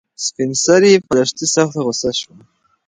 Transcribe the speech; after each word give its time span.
سپین 0.25 0.51
سرې 0.63 0.93
په 1.05 1.11
لښتې 1.17 1.45
سخته 1.55 1.79
غوسه 1.85 2.11
شوه. 2.19 2.37